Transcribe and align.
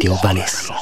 Radio 0.00 0.18
Vanessa. 0.22 0.74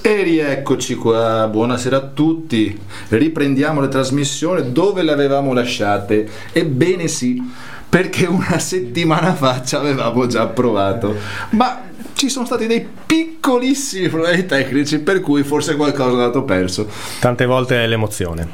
E 0.00 0.22
rieccoci 0.22 0.94
qua, 0.94 1.48
buonasera 1.48 1.96
a 1.96 2.00
tutti. 2.14 2.80
Riprendiamo 3.08 3.80
la 3.80 3.88
trasmissione 3.88 4.70
dove 4.70 5.02
le 5.02 5.10
avevamo 5.10 5.52
lasciate. 5.52 6.30
Ebbene 6.52 7.08
sì, 7.08 7.42
perché 7.88 8.26
una 8.26 8.60
settimana 8.60 9.34
fa 9.34 9.64
ci 9.64 9.74
avevamo 9.74 10.28
già 10.28 10.46
provato. 10.46 11.16
Ma 11.50 11.80
ci 12.14 12.28
sono 12.28 12.46
stati 12.46 12.66
dei 12.66 12.86
piccolissimi 13.06 14.08
problemi 14.08 14.46
tecnici 14.46 14.98
per 15.00 15.20
cui 15.20 15.42
forse 15.42 15.76
qualcosa 15.76 16.10
è 16.10 16.12
andato 16.12 16.42
perso. 16.44 16.88
Tante 17.20 17.44
volte 17.44 17.82
è 17.82 17.86
l'emozione. 17.86 18.48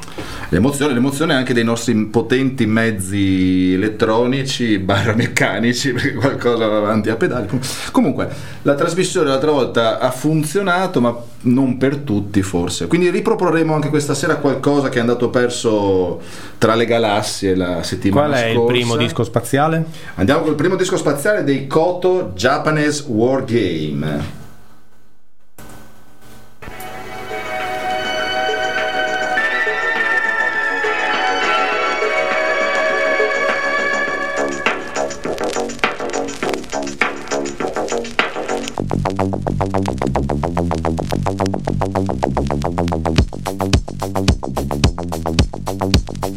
L'emozione, 0.49 0.93
l'emozione 0.93 1.33
anche 1.33 1.53
dei 1.53 1.63
nostri 1.63 1.95
potenti 2.07 2.65
mezzi 2.65 3.73
elettronici, 3.73 4.79
barra 4.79 5.13
meccanici, 5.13 5.93
perché 5.93 6.13
qualcosa 6.13 6.67
va 6.67 6.77
avanti 6.77 7.09
a 7.09 7.15
pedali. 7.15 7.47
Comunque, 7.91 8.27
la 8.63 8.75
trasmissione 8.75 9.29
l'altra 9.29 9.51
volta 9.51 9.99
ha 9.99 10.11
funzionato, 10.11 10.99
ma 10.99 11.15
non 11.43 11.77
per 11.77 11.97
tutti 11.97 12.41
forse. 12.41 12.87
Quindi 12.87 13.09
riproporremo 13.09 13.73
anche 13.73 13.89
questa 13.89 14.13
sera 14.13 14.35
qualcosa 14.35 14.89
che 14.89 14.97
è 14.97 15.01
andato 15.01 15.29
perso 15.29 16.19
tra 16.57 16.75
le 16.75 16.85
galassie 16.85 17.55
la 17.55 17.81
settimana 17.81 18.27
Qual 18.27 18.39
è 18.39 18.53
scorsa. 18.53 18.59
il 18.59 18.79
primo 18.79 18.95
disco 18.97 19.23
spaziale? 19.23 19.85
Andiamo 20.15 20.41
col 20.41 20.55
primo 20.55 20.75
disco 20.75 20.97
spaziale 20.97 21.43
dei 21.43 21.65
Koto 21.67 22.31
Japanese 22.35 23.05
War 23.07 23.43
Game. 23.51 24.39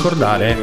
ricordare 0.00 0.56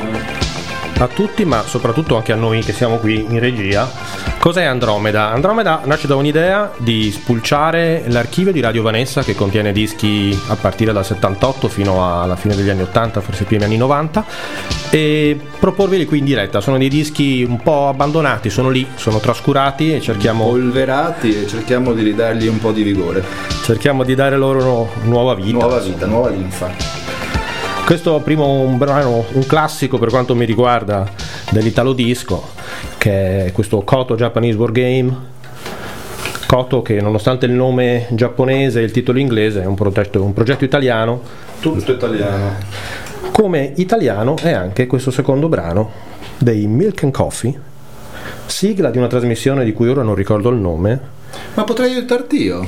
a 0.97 1.07
tutti, 1.07 1.45
ma 1.45 1.61
soprattutto 1.61 2.15
anche 2.15 2.31
a 2.31 2.35
noi 2.35 2.63
che 2.63 2.73
siamo 2.73 2.97
qui 2.97 3.23
in 3.29 3.39
regia, 3.39 4.25
Cos'è 4.39 4.63
Andromeda? 4.63 5.31
Andromeda 5.31 5.81
nasce 5.83 6.07
da 6.07 6.15
un'idea 6.15 6.71
di 6.77 7.11
spulciare 7.11 8.03
l'archivio 8.07 8.53
di 8.53 8.61
Radio 8.61 8.81
Vanessa 8.81 9.21
che 9.21 9.35
contiene 9.35 9.73
dischi 9.73 10.39
a 10.47 10.55
partire 10.55 10.93
dal 10.93 11.03
78 11.03 11.67
fino 11.67 12.21
alla 12.21 12.37
fine 12.37 12.55
degli 12.55 12.69
anni 12.69 12.83
80, 12.83 13.19
forse 13.19 13.43
primi 13.43 13.65
anni 13.65 13.75
90 13.77 14.25
e 14.89 15.37
proporveli 15.59 16.05
qui 16.05 16.19
in 16.19 16.25
diretta. 16.25 16.61
Sono 16.61 16.77
dei 16.77 16.87
dischi 16.87 17.43
un 17.43 17.61
po' 17.61 17.89
abbandonati, 17.89 18.49
sono 18.49 18.69
lì, 18.69 18.87
sono 18.95 19.19
trascurati 19.19 19.95
e 19.95 19.99
cerchiamo 19.99 20.45
Polverati 20.45 21.43
e 21.43 21.47
cerchiamo 21.47 21.93
di 21.93 22.03
ridargli 22.03 22.47
un 22.47 22.59
po' 22.59 22.71
di 22.71 22.83
vigore. 22.83 23.25
cerchiamo 23.63 24.03
di 24.03 24.15
dare 24.15 24.37
loro 24.37 24.91
nuova 25.03 25.33
vita. 25.33 25.57
Nuova 25.57 25.79
vita, 25.79 26.05
nuova 26.05 26.29
linfa. 26.29 27.26
Questo 27.87 28.19
primo 28.19 28.59
un 28.59 28.77
brano, 28.77 29.23
un 29.31 29.45
classico 29.45 29.97
per 29.97 30.09
quanto 30.09 30.35
mi 30.35 30.43
riguarda 30.43 31.09
dell'Italo 31.51 31.93
Disco, 31.93 32.49
che 32.97 33.45
è 33.45 33.51
questo 33.53 33.79
Koto 33.83 34.15
Japanese 34.15 34.57
War 34.57 34.73
Game. 34.73 35.15
Koto 36.47 36.81
che 36.81 36.99
nonostante 36.99 37.45
il 37.45 37.53
nome 37.53 38.07
giapponese 38.09 38.81
e 38.81 38.83
il 38.83 38.91
titolo 38.91 39.19
inglese 39.19 39.61
è 39.61 39.65
un 39.65 39.75
progetto, 39.75 40.21
un 40.21 40.33
progetto 40.33 40.65
italiano, 40.65 41.21
Tutto 41.61 41.93
italiano. 41.93 42.55
come 43.31 43.71
italiano 43.77 44.35
è 44.35 44.51
anche 44.51 44.85
questo 44.85 45.09
secondo 45.09 45.47
brano 45.47 45.89
dei 46.39 46.67
Milk 46.67 47.03
and 47.03 47.13
Coffee, 47.13 47.57
sigla 48.47 48.89
di 48.89 48.97
una 48.97 49.07
trasmissione 49.07 49.63
di 49.63 49.71
cui 49.71 49.87
ora 49.87 50.01
non 50.03 50.13
ricordo 50.13 50.49
il 50.49 50.57
nome. 50.57 50.99
Ma 51.53 51.63
potrei 51.63 51.93
aiutarti 51.93 52.43
io? 52.43 52.67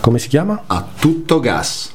Come 0.00 0.18
si 0.18 0.28
chiama? 0.28 0.62
A 0.66 0.82
tutto 0.98 1.40
gas. 1.40 1.93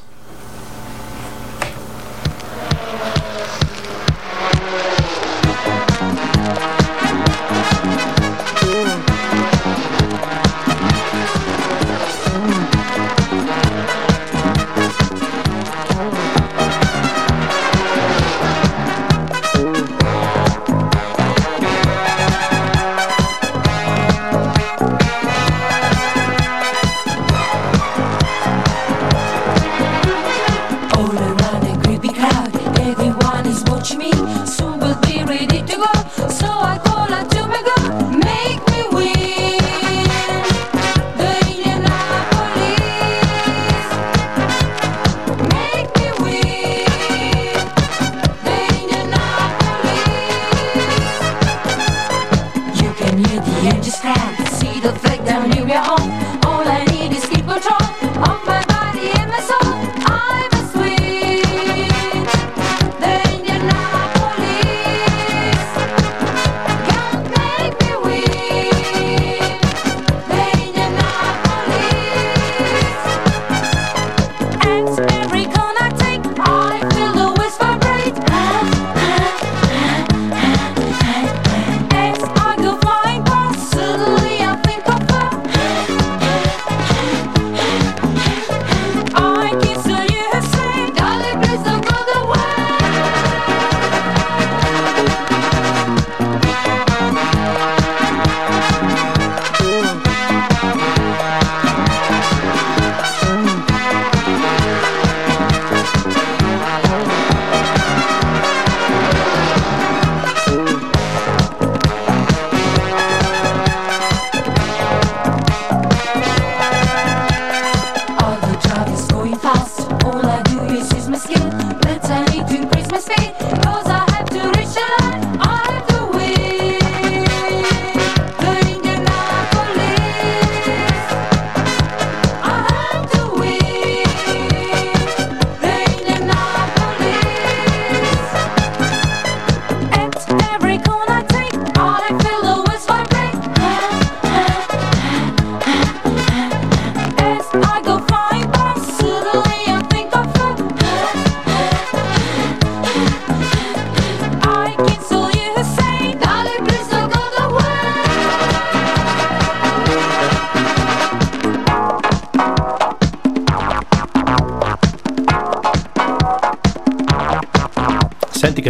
You 53.40 53.46
the 53.46 53.68
edge 53.68 53.88
of. 53.88 54.48
See 54.48 54.80
the 54.80 54.92
flag 54.92 55.24
down 55.24 55.48
near 55.48 55.66
your 55.66 55.78
home. 55.78 55.99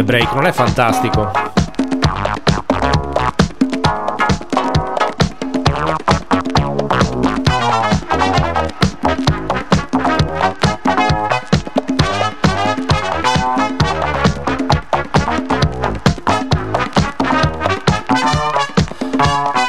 Che 0.01 0.07
break, 0.07 0.33
non 0.33 0.47
è 0.47 0.51
fantastico? 0.51 1.31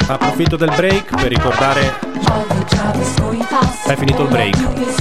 Approfitto 0.06 0.56
del 0.56 0.72
break 0.74 1.14
per 1.14 1.28
ricordare. 1.28 1.92
Hai 3.86 3.96
finito 3.96 4.22
il 4.22 4.28
break. 4.28 4.92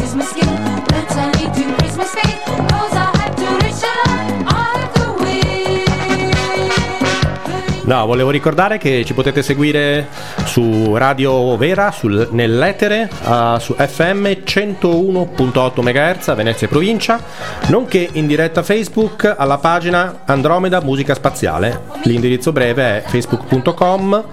No, 7.91 8.05
volevo 8.05 8.29
ricordare 8.29 8.77
che 8.77 9.03
ci 9.03 9.13
potete 9.13 9.43
seguire 9.43 10.07
su 10.45 10.95
Radio 10.95 11.57
Vera, 11.57 11.91
sul- 11.91 12.29
nell'etere, 12.31 13.10
eh, 13.21 13.55
su 13.60 13.74
FM 13.74 14.27
101.8 14.45 15.81
MHz 15.81 16.33
Venezia 16.33 16.69
provincia, 16.69 17.19
nonché 17.67 18.07
in 18.13 18.27
diretta 18.27 18.63
Facebook 18.63 19.36
alla 19.38 19.57
pagina 19.57 20.21
Andromeda 20.24 20.79
Musica 20.79 21.13
Spaziale. 21.13 21.81
L'indirizzo 22.03 22.53
breve 22.53 23.03
è 23.03 23.03
facebook.com 23.05 24.24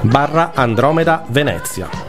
barra 0.00 0.50
Andromeda 0.52 1.24
Venezia. 1.28 2.03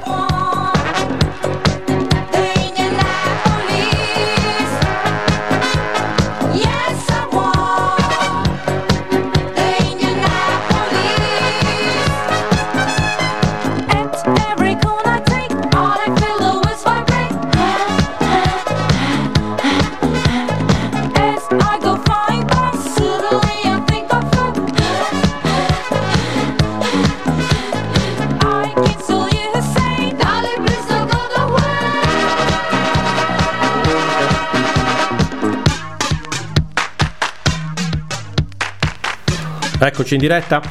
Eccoci 39.77 40.13
in 40.13 40.21
diretta 40.21 40.61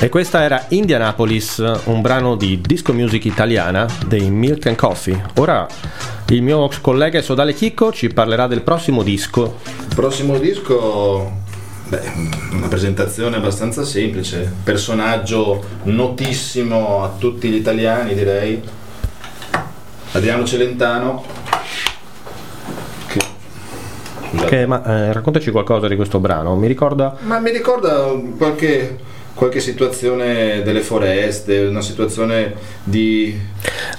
e 0.00 0.08
questa 0.08 0.42
era 0.42 0.66
Indianapolis, 0.68 1.62
un 1.84 2.00
brano 2.00 2.34
di 2.34 2.60
disco 2.60 2.92
music 2.92 3.24
italiana 3.24 3.86
dei 4.04 4.30
Milk 4.30 4.66
and 4.66 4.74
Coffee. 4.74 5.22
Ora 5.36 5.64
il 6.30 6.42
mio 6.42 6.68
collega 6.80 7.22
Sodale 7.22 7.54
Chicco 7.54 7.92
ci 7.92 8.08
parlerà 8.08 8.48
del 8.48 8.62
prossimo 8.62 9.04
disco. 9.04 9.58
Il 9.88 9.94
prossimo 9.94 10.38
disco, 10.38 11.30
beh, 11.86 12.00
una 12.50 12.66
presentazione 12.66 13.36
abbastanza 13.36 13.84
semplice, 13.84 14.52
personaggio 14.64 15.64
notissimo 15.84 17.04
a 17.04 17.14
tutti 17.16 17.48
gli 17.48 17.56
italiani 17.56 18.14
direi, 18.14 18.60
Adriano 20.12 20.44
Celentano. 20.44 21.46
Che, 24.30 24.66
ma 24.66 24.84
eh, 24.84 25.12
raccontaci 25.12 25.50
qualcosa 25.50 25.88
di 25.88 25.96
questo 25.96 26.18
brano, 26.20 26.54
mi 26.56 26.66
ricorda 26.66 27.16
Ma 27.20 27.38
mi 27.38 27.50
ricorda 27.50 28.12
qualche, 28.36 28.98
qualche 29.34 29.60
situazione 29.60 30.62
delle 30.62 30.80
foreste, 30.80 31.66
una 31.66 31.80
situazione 31.80 32.54
di... 32.84 33.38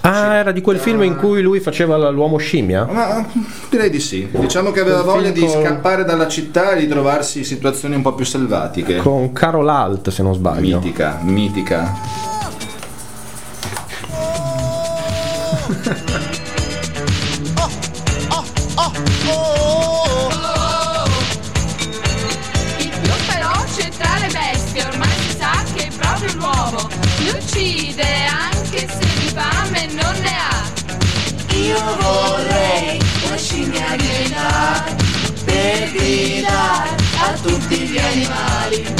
Ah, 0.01 0.35
era 0.35 0.51
di 0.51 0.61
quel 0.61 0.77
film 0.77 1.01
in 1.03 1.15
cui 1.15 1.41
lui 1.41 1.59
faceva 1.59 1.97
l'uomo 2.09 2.37
scimmia? 2.37 2.85
Ma 2.85 3.27
direi 3.69 3.89
di 3.89 3.99
sì. 3.99 4.29
Diciamo 4.31 4.71
che 4.71 4.81
aveva 4.81 5.01
voglia 5.01 5.31
di 5.31 5.41
con- 5.41 5.49
scappare 5.49 6.05
dalla 6.05 6.27
città 6.27 6.73
e 6.73 6.79
di 6.79 6.87
trovarsi 6.87 7.39
in 7.39 7.45
situazioni 7.45 7.95
un 7.95 8.01
po' 8.03 8.13
più 8.13 8.25
selvatiche. 8.25 8.97
Con 8.97 9.33
Carol 9.33 9.67
Alt, 9.67 10.09
se 10.09 10.21
non 10.21 10.35
sbaglio. 10.35 10.77
Mitica, 10.77 11.19
mitica. 11.23 12.27
Io 31.69 31.97
vorrei 32.01 32.99
una 33.25 33.37
scimmia 33.37 33.95
diventare 33.95 34.95
per 35.45 35.91
gridare 35.91 36.89
a 37.21 37.33
tutti 37.43 37.75
gli 37.75 37.99
animali. 37.99 38.95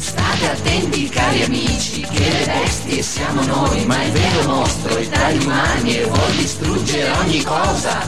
State 0.00 0.50
attenti 0.50 1.08
cari 1.08 1.44
amici 1.44 2.02
che 2.02 2.28
le 2.28 2.44
bestie 2.44 3.02
siamo 3.02 3.42
noi, 3.44 3.86
ma 3.86 4.04
il 4.04 4.12
vero 4.12 4.42
mostro 4.48 4.94
è 4.94 5.08
tra 5.08 5.30
gli 5.30 5.42
umani 5.42 5.96
e 5.96 6.04
vuol 6.04 6.32
distruggere 6.32 7.10
ogni 7.22 7.42
cosa. 7.42 8.06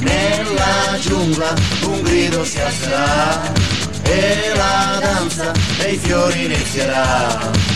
Nella 0.00 0.98
giungla 1.00 1.54
un 1.84 2.02
grido 2.02 2.44
si 2.44 2.60
alzerà 2.60 3.50
e 4.02 4.52
la 4.54 4.98
danza 5.00 5.52
dei 5.78 5.96
fiori 5.96 6.44
inizierà. 6.44 7.75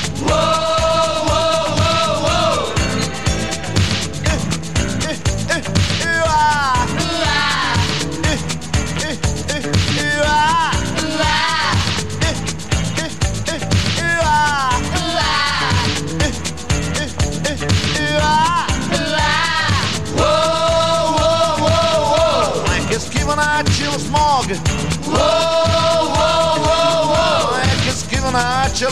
E 28.80 28.86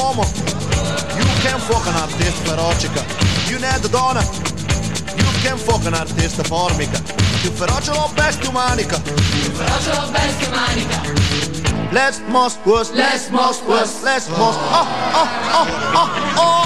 stank 0.00 0.26
You 0.30 0.48
need 0.48 0.62
the 0.62 0.68
woman 0.70 1.00
You 1.16 1.26
can 1.42 1.58
fuck 1.60 1.86
an 1.86 1.94
artista 1.94 2.42
feroce 2.44 2.88
You 3.50 3.58
need 3.58 3.82
the 3.82 3.88
donna. 3.88 4.22
You 5.16 5.28
can 5.42 5.58
fuck 5.58 5.84
an 5.86 5.94
artista 5.94 6.44
formica. 6.44 7.00
Più 7.42 7.50
feroce 7.52 7.92
lo 7.92 8.10
bestia 8.14 8.48
umanica. 8.48 9.00
Feroce 9.00 9.92
lo 9.92 10.10
bestia 10.10 10.48
manica, 10.50 11.00
Let's 11.92 12.20
most 12.28 12.58
was 12.64 12.92
let's 12.92 13.30
most 13.30 13.64
was 13.66 14.02
Let's 14.02 14.28
most. 14.28 14.58
Oh 14.60 14.86
oh 15.14 15.28
oh 15.52 15.66
oh 15.94 16.08
oh 16.36 16.59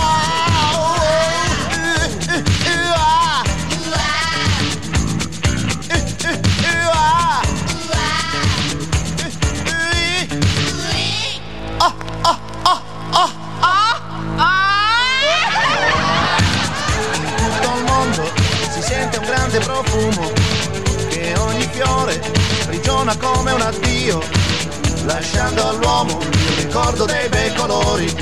profumo 20.04 20.32
che 21.08 21.34
ogni 21.38 21.68
fiore 21.73 22.20
sprigiona 22.61 23.16
come 23.16 23.52
un 23.52 23.61
addio 23.61 24.23
lasciando 25.04 25.68
all'uomo 25.68 26.18
il 26.20 26.64
ricordo 26.64 27.04
dei 27.04 27.28
bei 27.28 27.52
colori 27.54 28.12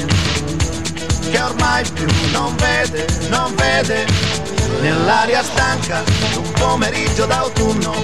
che 1.31 1.41
ormai 1.41 1.85
più 1.93 2.07
non 2.33 2.55
vede, 2.57 3.07
non 3.29 3.55
vede 3.55 4.07
nell'aria 4.81 5.43
stanca 5.43 6.03
d'un 6.33 6.51
pomeriggio 6.53 7.27
d'autunno 7.27 8.03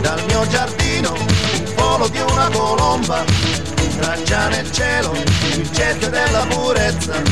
dal 0.00 0.22
mio 0.26 0.46
giardino 0.48 1.14
il 1.54 1.74
volo 1.76 2.08
di 2.08 2.20
una 2.20 2.48
colomba 2.50 3.24
traccia 4.00 4.48
nel 4.48 4.70
cielo 4.72 5.12
il 5.12 5.70
cerchio 5.72 6.08
della 6.08 6.46
purezza 6.46 7.22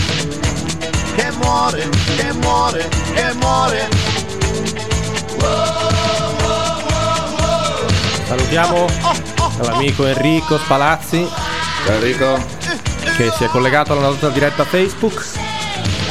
che 1.17 1.31
muore, 1.43 1.89
che 2.17 2.33
muore, 2.33 2.89
che 3.15 3.33
muore. 3.35 4.14
Salutiamo 8.27 8.87
l'amico 9.63 10.07
Enrico 10.07 10.59
Spalazzi 10.59 11.27
Enrico? 11.87 12.39
che 13.17 13.31
si 13.31 13.45
è 13.45 13.47
collegato 13.47 13.93
alla 13.93 14.09
nostra 14.09 14.29
diretta 14.31 14.65
Facebook 14.65 15.25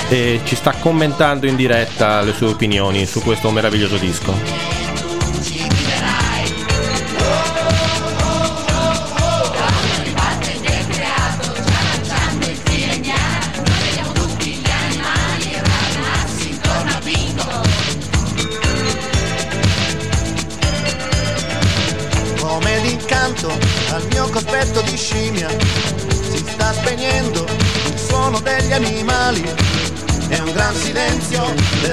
e 0.10 0.40
ci 0.46 0.56
sta 0.56 0.72
commentando 0.80 1.48
in 1.48 1.56
diretta 1.56 2.22
le 2.22 2.34
sue 2.34 2.48
opinioni 2.48 3.06
su 3.06 3.22
questo 3.22 3.52
meraviglioso 3.52 3.98
disco. 3.98 4.63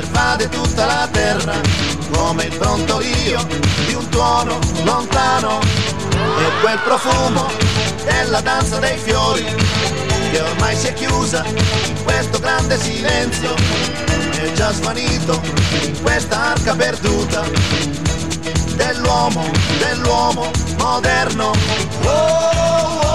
Pervade 0.00 0.48
tutta 0.48 0.86
la 0.86 1.08
terra, 1.10 1.60
come 2.10 2.44
il 2.44 2.56
brontolio 2.56 3.46
di 3.86 3.94
un 3.94 4.08
tuono 4.08 4.58
lontano. 4.84 5.60
E 5.60 6.60
quel 6.62 6.78
profumo 6.84 7.46
della 8.04 8.40
danza 8.40 8.78
dei 8.78 8.96
fiori, 8.96 9.44
che 10.30 10.40
ormai 10.40 10.74
si 10.74 10.86
è 10.86 10.94
chiusa 10.94 11.44
in 11.44 12.02
questo 12.02 12.38
grande 12.38 12.78
silenzio, 12.78 13.54
è 14.40 14.52
già 14.52 14.72
svanito 14.72 15.38
in 15.82 16.00
questa 16.02 16.52
arca 16.52 16.74
perduta 16.74 17.42
dell'uomo, 18.76 19.50
dell'uomo 19.78 20.50
moderno. 20.78 21.52
Oh, 22.04 22.08
oh. 22.08 23.09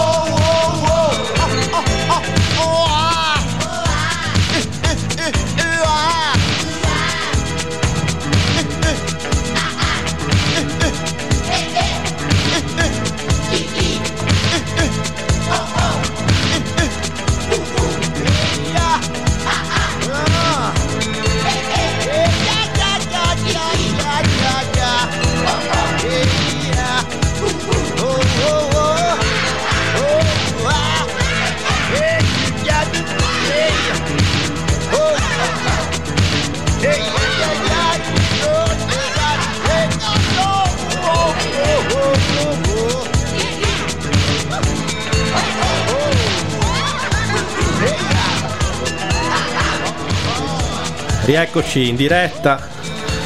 Rieccoci 51.25 51.89
in 51.89 51.95
diretta. 51.95 52.59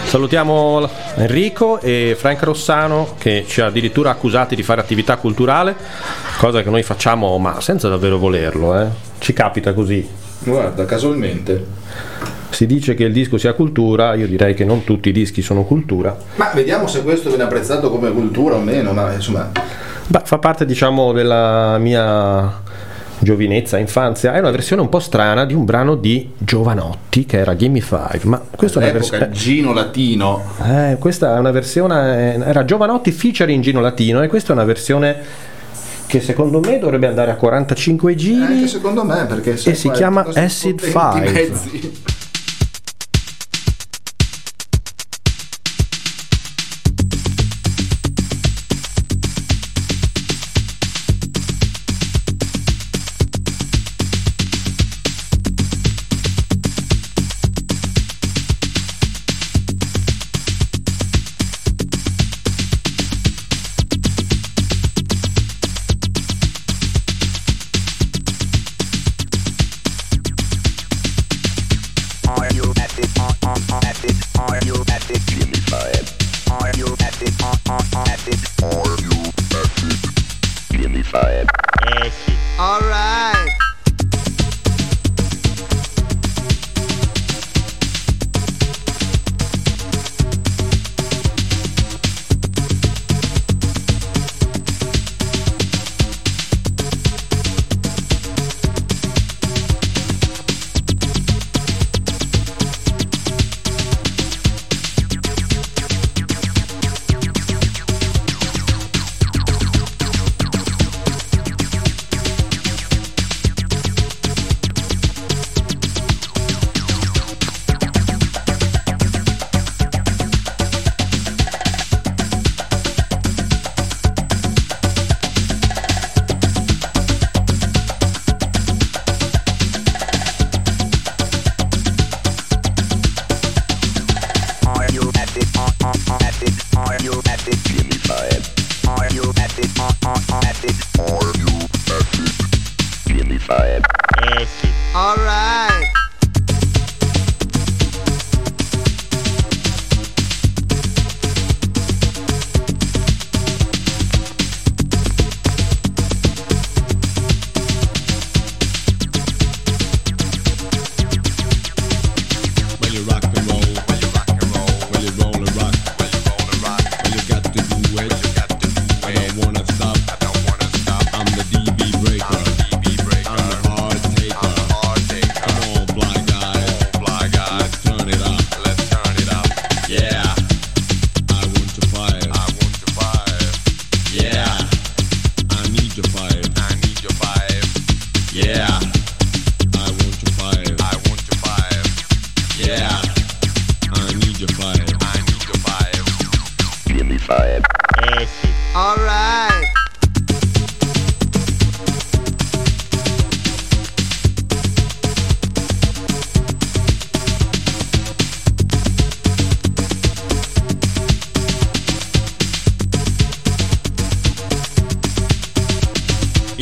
Salutiamo 0.06 0.90
Enrico 1.16 1.80
e 1.82 2.16
Frank 2.18 2.42
Rossano 2.44 3.16
che 3.20 3.44
ci 3.46 3.62
ha 3.62 3.66
addirittura 3.66 4.10
accusati 4.10 4.56
di 4.56 4.64
fare 4.64 4.82
attività 4.82 5.18
culturale, 5.18 5.76
cosa 6.40 6.64
che 6.64 6.70
noi 6.70 6.82
facciamo 6.82 7.38
ma 7.38 7.60
senza 7.62 7.90
davvero 7.90 8.18
volerlo, 8.18 8.80
eh. 8.80 8.88
ci 9.20 9.34
capita 9.34 9.74
così. 9.74 10.08
Guarda, 10.40 10.86
casualmente. 10.86 11.66
Si 12.50 12.66
dice 12.66 12.96
che 12.96 13.04
il 13.04 13.14
disco 13.14 13.38
sia 13.38 13.54
cultura, 13.54 14.16
io 14.16 14.28
direi 14.28 14.54
che 14.56 14.66
non 14.66 14.84
tutti 14.84 15.10
i 15.10 15.12
dischi 15.12 15.42
sono 15.42 15.64
cultura. 15.64 16.18
Ma 16.36 16.52
vediamo 16.56 16.88
se 16.88 17.04
questo 17.04 17.28
viene 17.28 17.44
apprezzato 17.44 17.92
come 17.92 18.12
cultura 18.12 18.56
o 18.56 18.60
meno, 18.60 18.94
ma 18.94 19.14
insomma... 19.14 19.52
Beh, 20.08 20.22
fa 20.24 20.40
parte 20.40 20.66
diciamo 20.66 21.12
della 21.12 21.78
mia 21.78 22.62
giovinezza, 23.20 23.78
infanzia, 23.78 24.34
è 24.34 24.40
una 24.40 24.52
versione 24.52 24.82
un 24.82 24.90
po' 24.90 25.00
strana 25.00 25.46
di 25.46 25.54
un 25.54 25.66
brano 25.66 25.96
di 25.96 26.32
Giovanotti 26.38 27.26
che 27.26 27.38
era 27.38 27.56
Gimme 27.56 27.82
Five, 27.82 28.22
ma 28.24 28.42
questa 28.56 28.80
è 28.80 28.84
una 28.84 28.92
All'epoca 28.92 29.18
versione... 29.18 29.32
Gino 29.32 29.74
Latino. 29.74 30.44
Eh, 30.64 30.98
questa 31.00 31.36
è 31.36 31.40
una 31.40 31.52
versione, 31.52 32.36
eh, 32.36 32.40
era 32.42 32.66
Giovanotti 32.66 33.12
featuring 33.12 33.62
Gino 33.62 33.82
Latino 33.82 34.22
e 34.22 34.28
questa 34.28 34.52
è 34.52 34.56
una 34.56 34.66
versione 34.66 35.48
che 36.06 36.22
secondo 36.22 36.60
me 36.60 36.80
dovrebbe 36.80 37.06
andare 37.06 37.30
a 37.30 37.36
45 37.36 38.16
giri 38.16 38.42
Anche 38.42 38.68
secondo 38.68 39.04
me, 39.04 39.26
perché 39.28 39.52
e 39.52 39.76
si 39.76 39.92
chiama 39.92 40.26
Acid 40.34 40.82
5. 40.82 41.20
mezzi. 41.20 42.18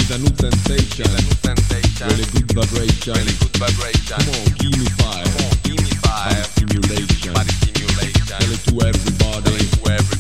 It's 0.10 0.16
a 0.16 0.20
new 0.20 0.34
sensation. 0.38 1.06
A 1.06 1.20
new 1.20 1.36
sensation. 1.44 2.08
Really 2.08 2.24
good 2.32 2.52
vibration. 2.54 3.14
Really 3.14 3.36
good 3.44 3.58
vibration. 3.58 4.16
Come 4.16 4.36
on, 4.40 4.46
give 4.56 4.72
me 4.80 4.88
fire. 4.96 5.26
Come 5.26 5.44
on, 5.44 5.58
give 5.64 5.84
me 5.84 5.92
fire. 6.00 6.32
Body 6.32 6.48
stimulation. 6.48 7.34
Body 7.34 7.52
stimulation. 7.52 8.24
Tell 8.26 8.52
it 8.54 8.64
to 8.64 8.88
everybody. 8.88 9.44
Tell 9.44 9.56
it 9.56 9.68
to 9.68 9.92
everybody. 9.92 10.17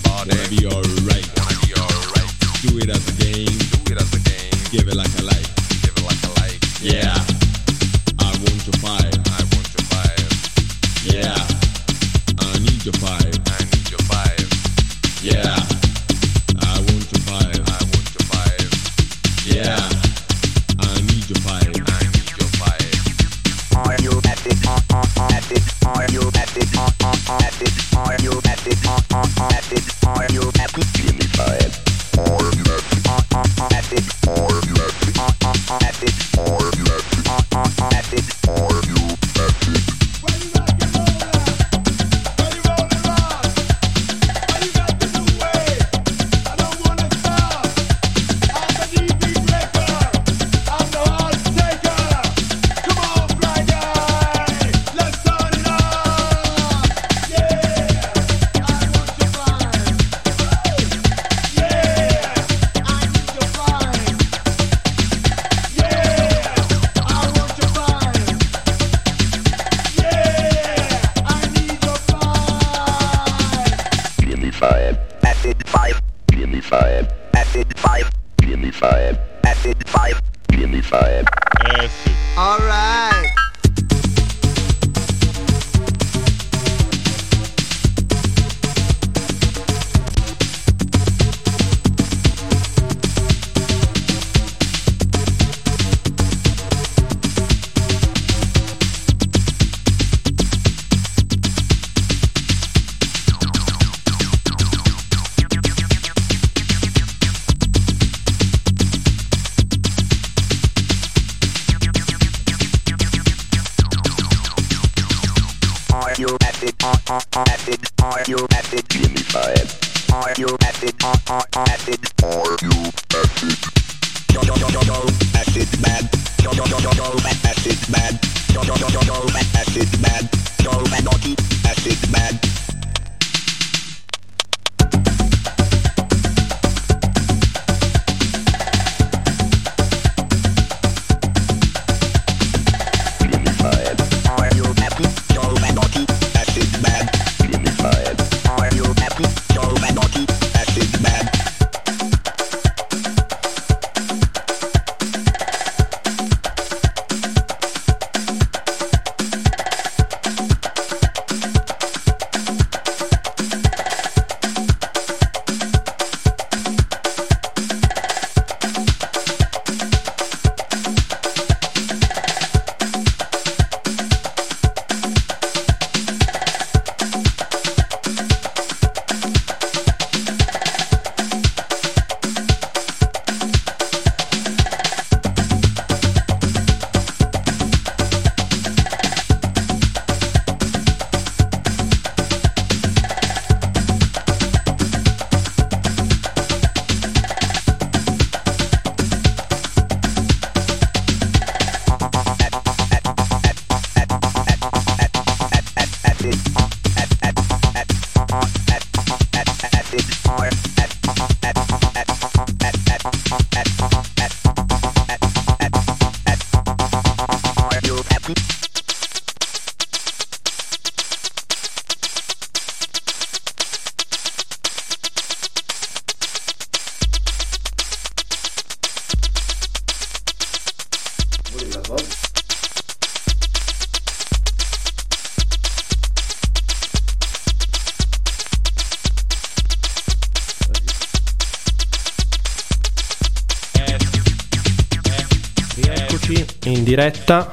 Diretta. 247.08 247.52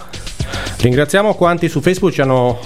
Ringraziamo 0.79 1.35
quanti 1.35 1.69
su 1.69 1.81
Facebook 1.83 2.13
ci 2.15 2.23
hanno 2.23 2.59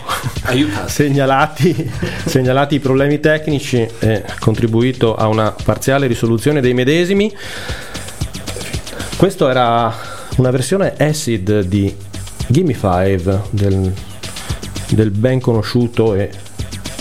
segnalati, 0.86 1.90
segnalati 2.24 2.76
i 2.76 2.80
problemi 2.80 3.18
tecnici 3.18 3.86
e 3.98 4.24
contribuito 4.38 5.16
a 5.16 5.26
una 5.26 5.50
parziale 5.50 6.06
risoluzione 6.06 6.60
dei 6.60 6.74
medesimi. 6.74 7.34
Questo 9.16 9.48
era 9.48 9.92
una 10.36 10.50
versione 10.50 10.94
acid 10.96 11.60
di 11.62 11.92
Gimme 12.46 12.72
5 12.72 13.40
del, 13.50 13.92
del 14.90 15.10
ben 15.10 15.40
conosciuto 15.40 16.14
e 16.14 16.30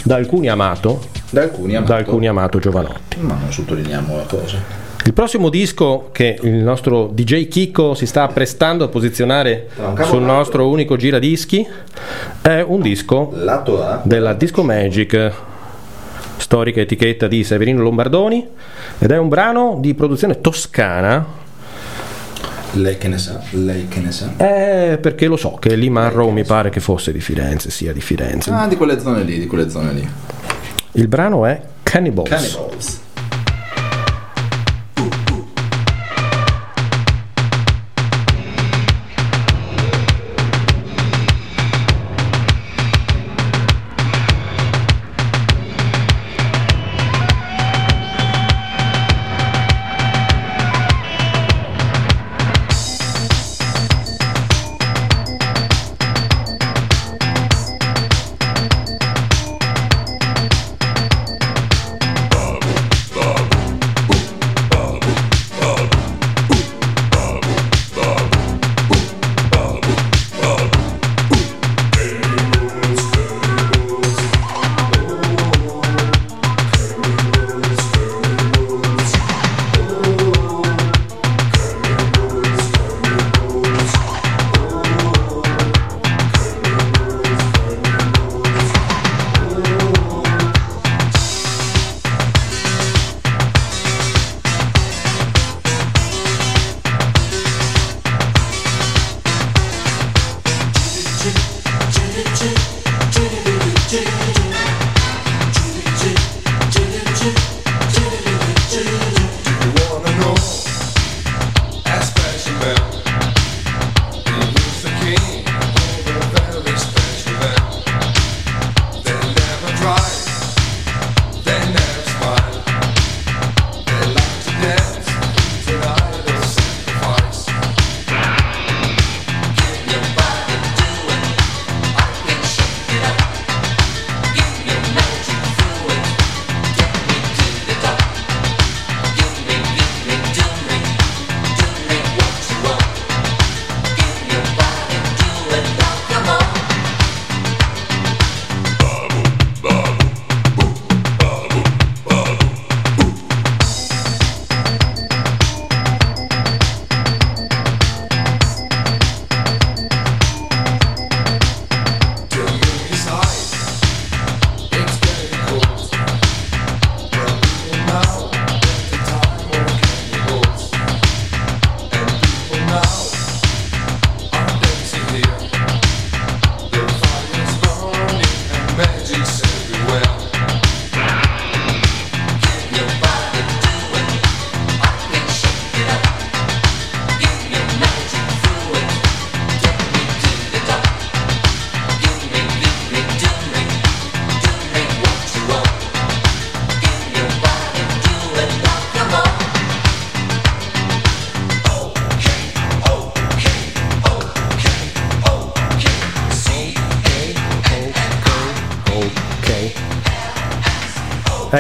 da 0.03 0.15
alcuni 0.15 0.49
amato, 0.49 1.07
Da 1.29 1.43
alcuni 1.43 1.75
amato. 1.75 1.91
da 1.91 1.97
alcuni 1.99 2.27
amato 2.27 2.57
Giovanotti. 2.59 3.17
Ma 3.19 3.35
non 3.39 3.51
sottolineiamo 3.53 4.15
la 4.17 4.23
cosa. 4.23 4.76
Il 5.08 5.13
prossimo 5.13 5.48
disco 5.48 6.10
che 6.12 6.38
il 6.41 6.56
nostro 6.56 7.10
DJ 7.13 7.48
Kiko 7.48 7.93
si 7.93 8.06
sta 8.06 8.24
apprestando 8.24 8.84
a 8.84 8.88
posizionare 8.89 9.70
sul 10.04 10.22
nostro 10.22 10.67
unico 10.67 10.98
giradischi 10.98 11.65
è 12.41 12.60
un 12.60 12.82
disco 12.82 13.34
della 14.04 14.34
Disco 14.34 14.63
Magic, 14.63 15.32
storica 16.36 16.82
etichetta 16.82 17.28
di 17.28 17.46
Severino 17.46 17.82
Lombardoni, 17.84 18.46
ed 19.00 19.10
è 19.10 19.17
un 19.17 19.30
brano 19.30 19.78
di 19.80 19.93
produzione 19.93 20.41
toscana, 20.41 21.26
Lei 22.74 22.98
che 22.98 23.08
ne 23.08 23.17
sa, 23.17 23.41
lei 23.52 23.88
che 23.88 24.02
ne 24.02 24.12
sa. 24.12 24.34
eh, 24.36 24.98
perché 24.98 25.28
lo 25.28 25.38
so 25.38 25.52
che 25.52 25.74
Limarro 25.76 26.30
mi 26.32 26.43
pare 26.43 26.70
che 26.70 26.82
fosse 26.82 27.13
di 27.13 27.22
Firenze, 27.22 27.70
sia 27.70 27.93
di 27.93 28.02
Firenze. 28.02 28.52
Ah, 28.52 28.67
di 28.67 28.76
quelle 28.76 29.00
zone 29.00 29.24
lì, 29.24 29.39
di 29.39 29.48
quelle 29.48 29.70
zone 29.70 29.93
lì. 29.93 30.10
Il 30.91 31.08
brano 31.08 31.46
è 31.46 31.62
Cannibals. 31.82 32.30
Cannibals. 32.30 33.06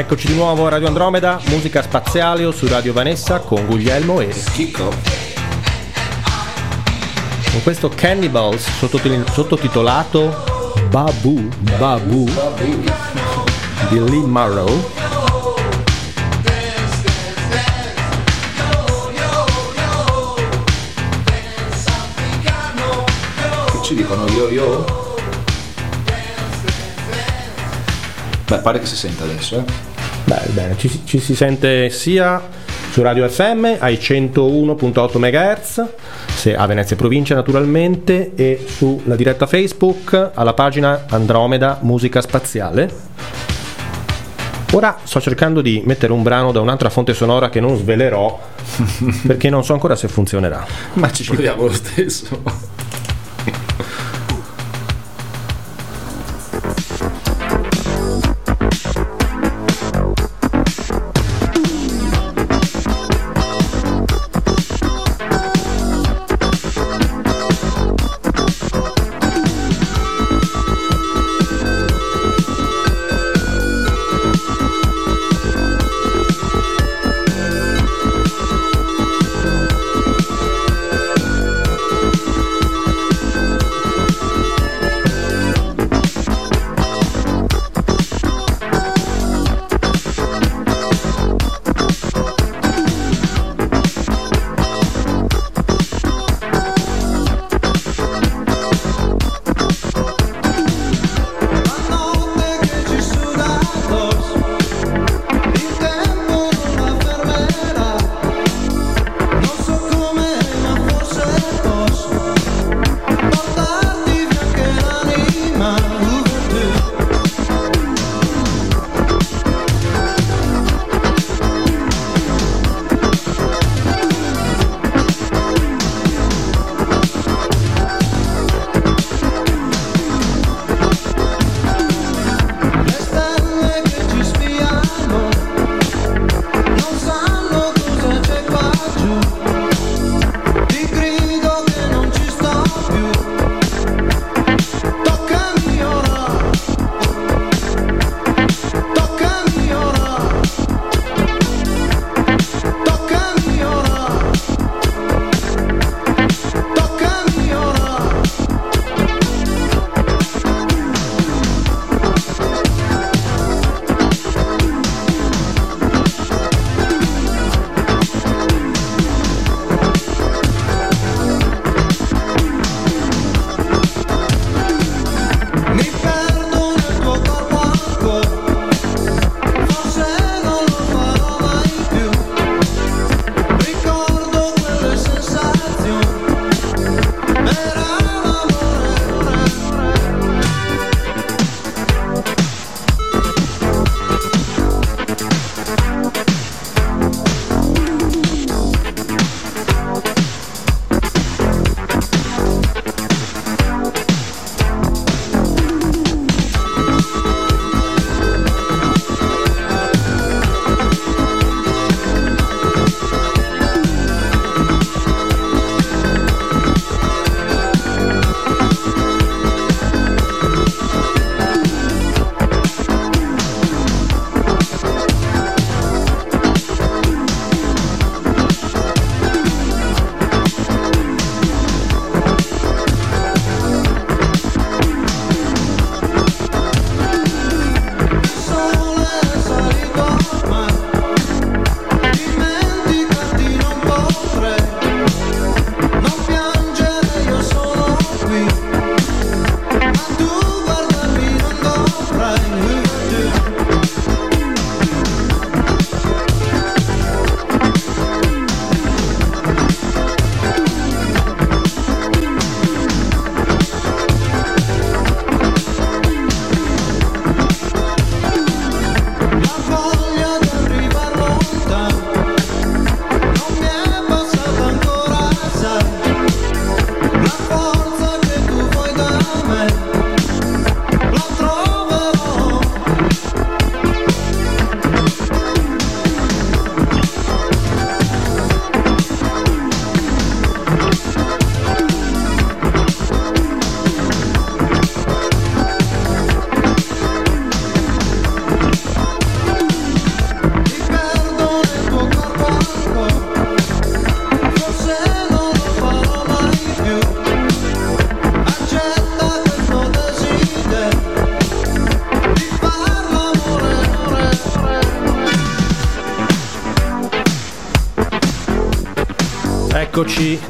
Eccoci 0.09 0.27
di 0.27 0.35
nuovo 0.35 0.65
a 0.65 0.69
Radio 0.69 0.87
Andromeda, 0.87 1.37
musica 1.47 1.81
spaziale 1.81 2.45
o 2.45 2.51
su 2.51 2.65
Radio 2.65 2.93
Vanessa 2.93 3.39
con 3.39 3.65
Guglielmo 3.65 4.21
e 4.21 4.29
Chicco. 4.29 4.87
con 7.51 7.61
questo 7.61 7.89
Cannibals 7.89 8.69
sottotitolato 9.33 10.63
Babu 10.89 11.49
Babu 11.77 12.23
di 13.89 13.99
Lee 13.99 14.25
Marrow. 14.25 14.89
Che 23.71 23.81
ci 23.83 23.93
dicono 23.93 24.25
yo 24.27 24.49
yo? 24.49 25.15
Beh, 28.47 28.59
pare 28.59 28.79
che 28.79 28.85
si 28.85 28.95
senta 28.95 29.25
adesso, 29.25 29.57
eh. 29.57 29.86
Beh, 30.27 30.41
bene, 30.51 30.75
ci, 30.77 31.03
ci 31.05 31.19
si 31.21 31.35
sente 31.35 31.89
sia 31.89 32.41
su 32.91 33.01
Radio 33.01 33.29
FM 33.29 33.75
ai 33.79 33.95
101.8 33.95 35.17
MHz, 35.17 35.85
se 36.35 36.53
a 36.53 36.65
Venezia 36.65 36.97
e 36.97 36.99
provincia 36.99 37.33
naturalmente, 37.33 38.33
e 38.35 38.65
sulla 38.67 39.15
diretta 39.15 39.47
Facebook 39.47 40.31
alla 40.33 40.53
pagina 40.53 41.05
Andromeda 41.07 41.79
Musica 41.81 42.19
Spaziale. 42.19 42.93
Ora 44.73 44.97
sto 45.03 45.21
cercando 45.21 45.61
di 45.61 45.81
mettere 45.85 46.11
un 46.11 46.23
brano 46.23 46.51
da 46.51 46.59
un'altra 46.59 46.89
fonte 46.89 47.13
sonora 47.13 47.47
che 47.47 47.61
non 47.61 47.77
svelerò 47.77 48.37
perché 49.25 49.49
non 49.49 49.63
so 49.63 49.71
ancora 49.71 49.95
se 49.95 50.09
funzionerà. 50.09 50.65
Ma 50.95 51.09
ci 51.09 51.23
proviamo 51.23 51.67
lo 51.67 51.71
stesso. 51.71 52.75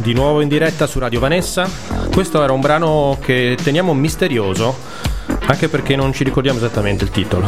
di 0.08 0.14
nuovo 0.14 0.40
in 0.40 0.48
diretta 0.48 0.88
su 0.88 1.00
Radio 1.00 1.20
Vanessa. 1.20 1.70
Questo 2.14 2.42
era 2.42 2.54
un 2.54 2.62
brano 2.62 3.18
che 3.22 3.58
teniamo 3.62 3.94
misterioso, 3.94 4.74
anche 5.48 5.68
perché 5.68 5.98
non 5.98 6.14
ci 6.14 6.24
ricordiamo 6.24 6.60
esattamente 6.60 7.04
il 7.04 7.12
titolo. 7.12 7.46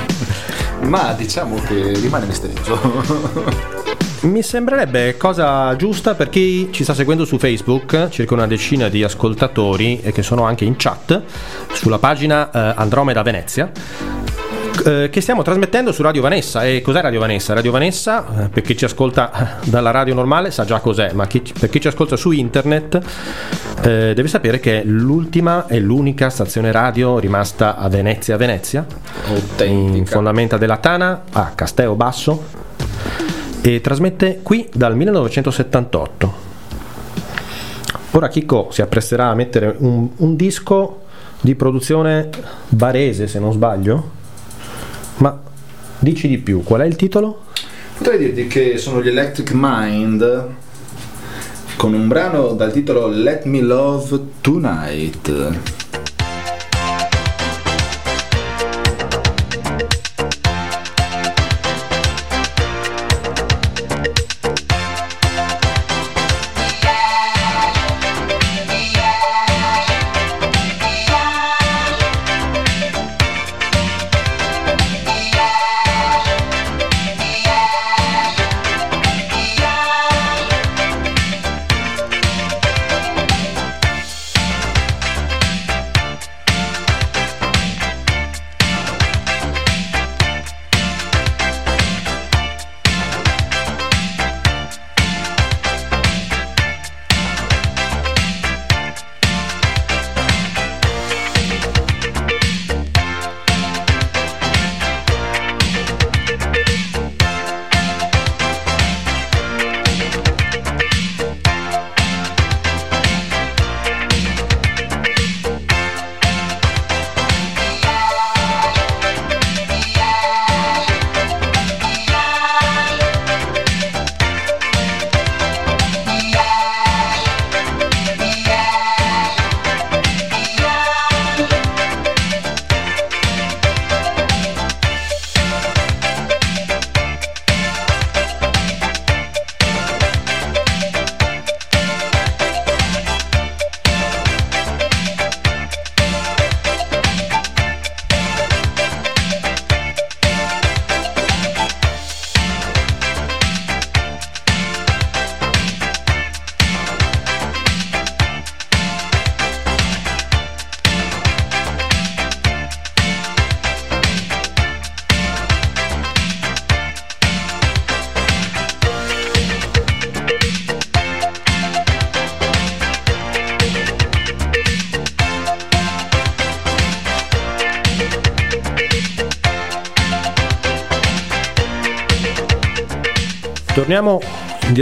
Ma 0.84 1.14
diciamo 1.14 1.54
che 1.62 1.94
rimane 1.94 2.26
misterioso. 2.26 3.80
Mi 4.28 4.42
sembrerebbe 4.42 5.16
cosa 5.16 5.74
giusta 5.76 6.14
per 6.14 6.28
chi 6.28 6.68
ci 6.72 6.82
sta 6.84 6.92
seguendo 6.92 7.24
su 7.24 7.38
Facebook, 7.38 8.08
circa 8.10 8.34
una 8.34 8.46
decina 8.46 8.90
di 8.90 9.02
ascoltatori 9.02 10.00
e 10.02 10.12
che 10.12 10.22
sono 10.22 10.44
anche 10.44 10.66
in 10.66 10.76
chat 10.76 11.22
sulla 11.72 11.98
pagina 11.98 12.50
eh, 12.50 12.74
Andromeda 12.76 13.22
Venezia. 13.22 13.72
Eh, 14.84 15.08
Che 15.10 15.20
stiamo 15.20 15.42
trasmettendo 15.42 15.92
su 15.92 16.02
Radio 16.02 16.22
Vanessa. 16.22 16.64
E 16.64 16.80
cos'è 16.80 17.00
Radio 17.00 17.20
Vanessa? 17.20 17.54
Radio 17.54 17.70
Vanessa, 17.70 18.44
eh, 18.44 18.48
per 18.48 18.62
chi 18.62 18.76
ci 18.76 18.84
ascolta 18.84 19.58
dalla 19.64 19.90
radio 19.90 20.14
normale, 20.14 20.50
sa 20.50 20.64
già 20.64 20.80
cos'è, 20.80 21.12
ma 21.12 21.26
chi- 21.26 21.42
per 21.58 21.68
chi 21.68 21.80
ci 21.80 21.88
ascolta 21.88 22.16
su 22.16 22.30
internet, 22.30 23.00
eh, 23.82 24.12
deve 24.14 24.28
sapere 24.28 24.60
che 24.60 24.80
è 24.80 24.84
l'ultima 24.84 25.66
e 25.66 25.80
l'unica 25.80 26.30
stazione 26.30 26.72
radio 26.72 27.18
rimasta 27.18 27.76
a 27.76 27.88
Venezia, 27.88 28.36
Venezia, 28.36 28.86
in 29.28 29.34
Autentica. 29.34 30.10
fondamenta 30.10 30.56
della 30.56 30.76
Tana 30.76 31.22
a 31.32 31.52
Casteo 31.54 31.94
Basso 31.94 32.44
e 33.60 33.80
trasmette 33.80 34.40
qui 34.42 34.68
dal 34.72 34.96
1978. 34.96 36.50
Ora 38.14 38.28
Chicco 38.28 38.68
si 38.70 38.82
appresterà 38.82 39.28
a 39.28 39.34
mettere 39.34 39.74
un, 39.78 40.08
un 40.16 40.36
disco 40.36 41.02
di 41.40 41.54
produzione 41.54 42.28
barese, 42.68 43.26
se 43.26 43.38
non 43.38 43.52
sbaglio. 43.52 44.20
Ma 45.18 45.40
dici 45.98 46.28
di 46.28 46.38
più, 46.38 46.62
qual 46.62 46.80
è 46.82 46.86
il 46.86 46.96
titolo? 46.96 47.44
Potrei 47.96 48.18
dirti 48.18 48.46
che 48.46 48.78
sono 48.78 49.02
gli 49.02 49.08
Electric 49.08 49.52
Mind 49.54 50.46
con 51.76 51.94
un 51.94 52.08
brano 52.08 52.52
dal 52.54 52.72
titolo 52.72 53.08
Let 53.08 53.44
Me 53.44 53.60
Love 53.60 54.20
Tonight. 54.40 55.58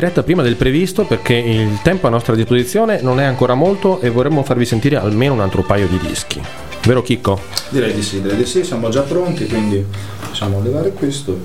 Diretta 0.01 0.23
prima 0.23 0.43
del 0.43 0.57
previsto 0.57 1.05
perché 1.05 1.35
il 1.35 1.81
tempo 1.83 2.07
a 2.07 2.11
nostra 2.11 2.35
disposizione 2.35 3.03
non 3.03 3.21
è 3.21 3.25
ancora 3.25 3.53
molto 3.53 4.01
e 4.01 4.09
vorremmo 4.09 4.43
farvi 4.43 4.65
sentire 4.65 4.97
almeno 4.97 5.35
un 5.35 5.41
altro 5.41 5.63
paio 5.63 5.87
di 5.89 5.99
dischi. 5.99 6.41
Vero 6.85 7.03
Chicco? 7.03 7.39
Direi 7.69 7.93
di 7.93 8.03
sì, 8.03 8.23
direi 8.23 8.39
di 8.39 8.47
sì, 8.47 8.65
siamo 8.65 8.89
già 8.89 9.03
pronti, 9.03 9.47
quindi 9.47 9.85
possiamo 10.27 10.63
levare 10.63 10.93
questo. 10.93 11.41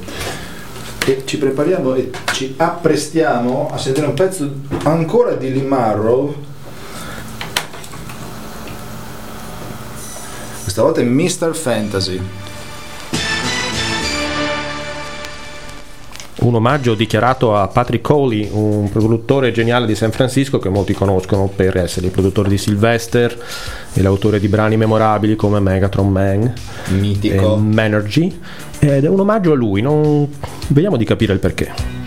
E 1.05 1.23
ci 1.25 1.37
prepariamo 1.37 1.95
e 1.95 2.09
ci 2.31 2.53
apprestiamo 2.55 3.69
a 3.73 3.77
sentire 3.77 4.07
un 4.07 4.13
pezzo 4.13 4.49
ancora 4.83 5.33
di 5.33 5.51
Lee 5.53 5.63
Marrow. 5.63 6.33
Questa 10.63 10.81
volta 10.81 11.01
è 11.01 11.03
Mr. 11.03 11.53
Fantasy. 11.53 12.21
Un 16.45 16.53
omaggio 16.53 16.93
dichiarato 16.93 17.55
a 17.55 17.67
Patrick 17.67 18.03
Coley, 18.05 18.47
un 18.51 18.87
produttore 18.91 19.51
geniale 19.51 19.87
di 19.87 19.95
San 19.95 20.11
Francisco 20.11 20.59
che 20.59 20.69
molti 20.69 20.93
conoscono 20.93 21.47
per 21.47 21.75
essere 21.75 22.05
il 22.05 22.11
produttore 22.11 22.49
di 22.49 22.59
Sylvester 22.59 23.35
e 23.91 24.01
l'autore 24.03 24.39
di 24.39 24.47
brani 24.47 24.77
memorabili 24.77 25.35
come 25.35 25.59
Megatron 25.59 26.07
Man 26.07 26.53
Mitico. 26.99 27.55
e 27.55 27.57
Manergy. 27.57 28.39
Ed 28.77 29.05
è 29.05 29.09
un 29.09 29.21
omaggio 29.21 29.53
a 29.53 29.55
lui, 29.55 29.81
non- 29.81 30.29
vediamo 30.67 30.97
di 30.97 31.03
capire 31.05 31.33
il 31.33 31.39
perché. 31.39 32.04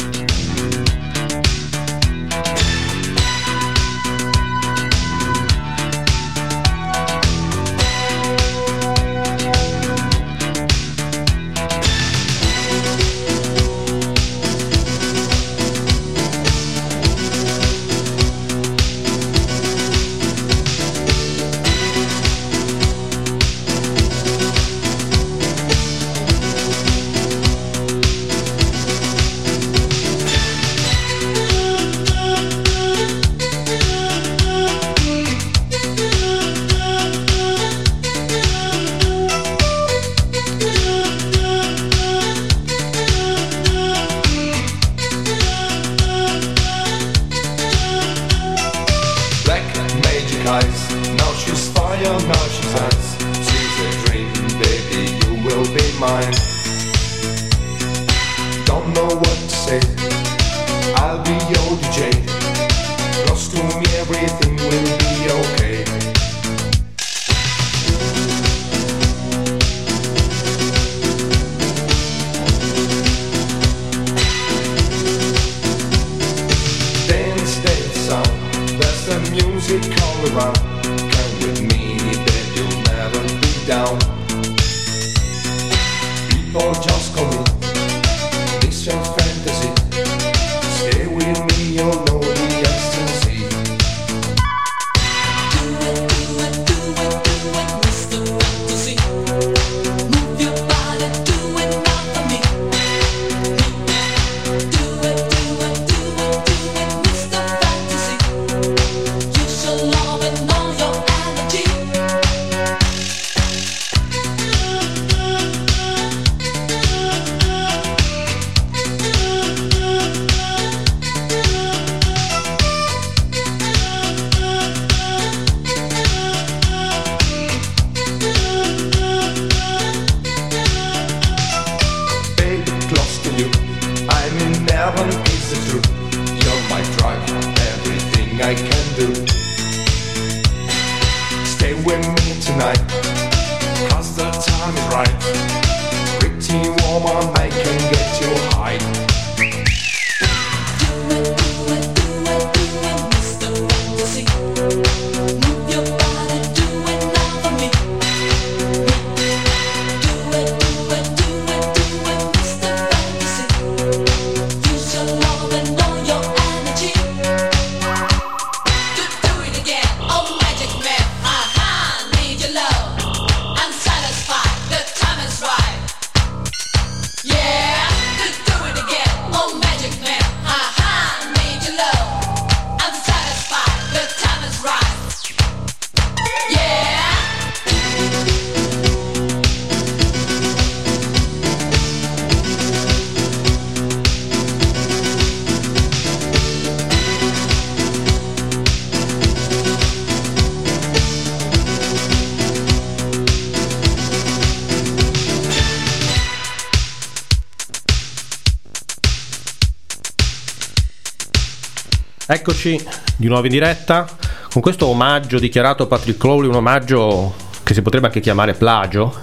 Eccoci 212.31 212.79
di 213.17 213.27
nuovo 213.27 213.45
in 213.47 213.53
diretta 213.53 214.07
con 214.53 214.61
questo 214.61 214.87
omaggio 214.87 215.39
dichiarato 215.39 215.85
a 215.85 215.87
Patrick 215.87 216.19
Crowley, 216.19 216.49
un 216.49 216.57
omaggio 216.57 217.33
che 217.63 217.73
si 217.75 217.81
potrebbe 217.81 218.07
anche 218.07 218.21
chiamare 218.21 218.53
plagio 218.53 219.15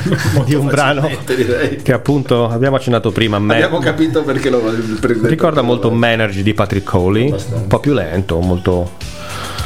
di 0.46 0.54
un 0.54 0.66
brano 0.66 1.10
direi. 1.26 1.82
che 1.82 1.92
appunto 1.92 2.48
abbiamo 2.48 2.76
accennato 2.76 3.10
prima. 3.12 3.38
Me- 3.38 3.54
Abbiamo 3.56 3.80
capito 3.80 4.22
perché 4.22 4.48
lo 4.48 4.60
prendete. 4.98 5.28
ricorda 5.28 5.60
molto 5.60 5.90
Manergy 5.90 6.42
di 6.42 6.54
Patrick 6.54 6.86
Crowley, 6.88 7.30
un 7.52 7.66
po' 7.66 7.80
più 7.80 7.92
lento, 7.92 8.40
molto 8.40 8.92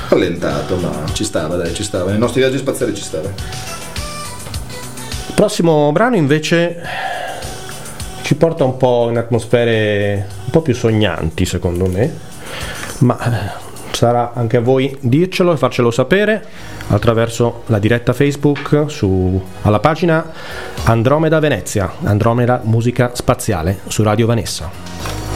Rallentato, 0.08 0.76
ma 0.76 0.90
ci 1.12 1.22
stava, 1.22 1.54
dai, 1.56 1.72
ci 1.74 1.84
stava. 1.84 2.10
Nei 2.10 2.18
nostri 2.18 2.40
viaggi 2.40 2.56
spaziali 2.58 2.94
ci 2.94 3.02
stava. 3.02 3.28
Il 3.28 5.34
prossimo 5.34 5.92
brano 5.92 6.16
invece 6.16 6.80
ci 8.22 8.34
porta 8.34 8.64
un 8.64 8.76
po' 8.76 9.06
in 9.10 9.18
atmosfere 9.18 10.26
un 10.46 10.50
po' 10.50 10.62
più 10.62 10.74
sognanti 10.74 11.44
secondo 11.44 11.86
me, 11.86 12.26
ma 12.98 13.18
eh, 13.18 13.66
sarà 13.92 14.32
anche 14.34 14.58
a 14.58 14.60
voi 14.60 14.96
dircelo 15.00 15.52
e 15.52 15.56
farcelo 15.56 15.90
sapere 15.90 16.44
attraverso 16.88 17.62
la 17.66 17.78
diretta 17.78 18.12
Facebook 18.12 18.84
su, 18.86 19.42
alla 19.62 19.80
pagina 19.80 20.32
Andromeda 20.84 21.38
Venezia, 21.40 21.92
Andromeda 22.04 22.60
Musica 22.64 23.10
Spaziale 23.14 23.80
su 23.88 24.02
Radio 24.02 24.26
Vanessa. 24.26 25.27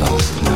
lost 0.00 0.42
love. 0.42 0.55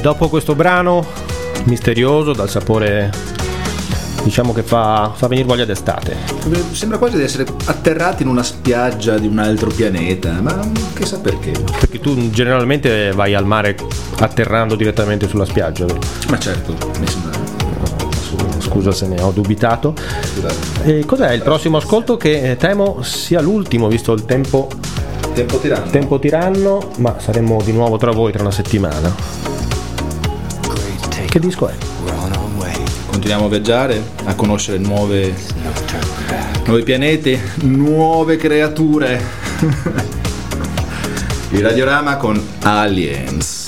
Dopo 0.00 0.28
questo 0.28 0.54
brano 0.54 1.04
misterioso, 1.64 2.32
dal 2.32 2.48
sapore 2.48 3.10
diciamo 4.22 4.52
che 4.52 4.62
fa, 4.62 5.12
fa 5.14 5.26
venire 5.28 5.46
voglia 5.46 5.64
d'estate. 5.64 6.16
Sembra 6.72 6.98
quasi 6.98 7.16
di 7.16 7.22
essere 7.22 7.46
atterrati 7.66 8.22
in 8.22 8.28
una 8.28 8.42
spiaggia 8.42 9.18
di 9.18 9.26
un 9.26 9.38
altro 9.38 9.70
pianeta, 9.70 10.32
ma 10.40 10.58
chissà 10.94 11.18
perché. 11.18 11.52
Perché 11.78 11.98
tu 12.00 12.30
generalmente 12.30 13.12
vai 13.12 13.34
al 13.34 13.46
mare 13.46 13.76
atterrando 14.18 14.74
direttamente 14.74 15.28
sulla 15.28 15.44
spiaggia. 15.44 15.84
vero? 15.86 15.98
Ma 16.28 16.38
certo, 16.38 16.74
mi 16.98 17.06
sembra. 17.06 17.38
Scusa 18.58 18.92
se 18.92 19.06
ne 19.08 19.20
ho 19.20 19.30
dubitato. 19.32 19.94
E 20.84 21.04
cos'è 21.04 21.32
il 21.32 21.42
prossimo 21.42 21.78
ascolto 21.78 22.16
che 22.16 22.50
eh, 22.52 22.56
temo 22.56 23.02
sia 23.02 23.40
l'ultimo, 23.40 23.88
visto 23.88 24.12
il 24.12 24.24
tempo, 24.26 24.68
Tempo 25.34 25.58
tiranno. 25.58 25.90
tempo 25.90 26.18
tiranno, 26.18 26.90
ma 26.98 27.16
saremo 27.18 27.60
di 27.62 27.72
nuovo 27.72 27.96
tra 27.96 28.12
voi 28.12 28.30
tra 28.32 28.42
una 28.42 28.50
settimana. 28.52 29.12
Che 31.30 31.38
disco 31.38 31.68
è? 31.68 31.74
Continuiamo 33.06 33.44
a 33.44 33.48
viaggiare, 33.48 34.02
a 34.24 34.34
conoscere 34.34 34.78
nuove, 34.78 35.32
nuovi 36.66 36.82
pianeti, 36.82 37.40
nuove 37.62 38.36
creature. 38.36 39.22
Il 41.50 41.60
radiorama 41.60 42.16
con 42.16 42.44
Aliens. 42.62 43.59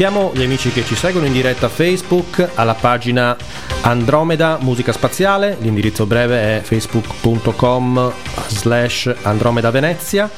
Salutiamo 0.00 0.32
gli 0.34 0.42
amici 0.42 0.72
che 0.72 0.82
ci 0.82 0.94
seguono 0.94 1.26
in 1.26 1.32
diretta 1.34 1.68
Facebook 1.68 2.52
alla 2.54 2.72
pagina 2.72 3.36
Andromeda 3.82 4.56
Musica 4.58 4.92
Spaziale, 4.92 5.58
l'indirizzo 5.60 6.06
breve 6.06 6.40
è 6.40 6.62
facebook.com 6.62 8.10
slash 8.48 9.14
Andromeda 9.24 9.70
Venezia 9.70 10.30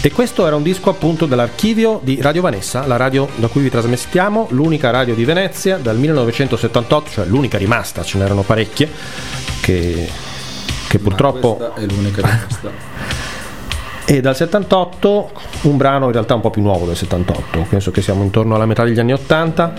e 0.00 0.10
questo 0.12 0.46
era 0.46 0.56
un 0.56 0.62
disco 0.62 0.88
appunto 0.88 1.26
dell'archivio 1.26 2.00
di 2.02 2.22
Radio 2.22 2.40
Vanessa, 2.40 2.86
la 2.86 2.96
radio 2.96 3.28
da 3.36 3.48
cui 3.48 3.60
vi 3.60 3.68
trasmettiamo, 3.68 4.46
l'unica 4.52 4.88
radio 4.88 5.14
di 5.14 5.26
Venezia 5.26 5.76
dal 5.76 5.98
1978, 5.98 7.10
cioè 7.10 7.26
l'unica 7.26 7.58
rimasta, 7.58 8.02
ce 8.02 8.16
n'erano 8.16 8.40
parecchie 8.40 8.90
che, 9.60 10.08
che 10.88 10.98
purtroppo 10.98 11.56
Questa 11.56 11.80
è 11.82 11.84
l'unica 11.84 12.22
rimasta. 12.22 13.11
E 14.04 14.20
dal 14.20 14.34
78 14.34 15.30
un 15.62 15.76
brano 15.76 16.06
in 16.06 16.12
realtà 16.12 16.34
un 16.34 16.40
po' 16.40 16.50
più 16.50 16.60
nuovo 16.60 16.86
del 16.86 16.96
78, 16.96 17.66
penso 17.68 17.92
che 17.92 18.02
siamo 18.02 18.22
intorno 18.22 18.56
alla 18.56 18.66
metà 18.66 18.84
degli 18.84 18.98
anni 18.98 19.12
80. 19.12 19.72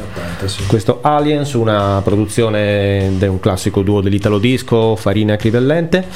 Questo 0.66 1.00
Aliens, 1.02 1.54
una 1.54 2.02
produzione 2.04 3.12
di 3.18 3.26
un 3.28 3.40
classico 3.40 3.82
duo 3.82 4.02
dell'Italo 4.02 4.40
Disco, 4.40 4.96
Farina 4.96 5.34
e 5.34 5.38
Crivellente. 5.38 6.08